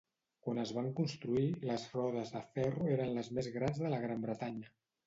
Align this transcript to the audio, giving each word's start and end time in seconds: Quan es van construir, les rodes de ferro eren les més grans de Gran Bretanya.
Quan 0.45 0.61
es 0.61 0.71
van 0.77 0.87
construir, 0.99 1.45
les 1.73 1.85
rodes 1.99 2.35
de 2.39 2.45
ferro 2.57 2.91
eren 2.99 3.17
les 3.21 3.35
més 3.39 3.55
grans 3.61 3.87
de 3.89 4.07
Gran 4.09 4.29
Bretanya. 4.31 4.79